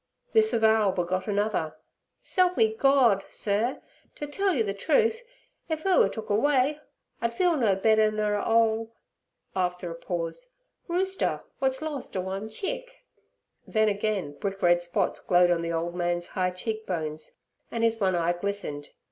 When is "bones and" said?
16.87-17.83